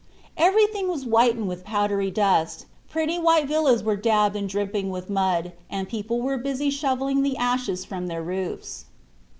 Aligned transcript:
Everything 0.35 0.87
was 0.87 1.03
whitened 1.03 1.47
with 1.47 1.63
powdery 1.63 2.09
dust; 2.09 2.65
pretty 2.89 3.19
white 3.19 3.47
villas 3.47 3.83
were 3.83 3.95
daubed 3.95 4.35
and 4.35 4.49
dripping 4.49 4.89
with 4.89 5.11
mud, 5.11 5.51
and 5.69 5.87
people 5.87 6.19
were 6.23 6.37
busy 6.39 6.71
shoveling 6.71 7.21
the 7.21 7.37
ashes 7.37 7.85
from 7.85 8.07
their 8.07 8.23
roofs. 8.23 8.85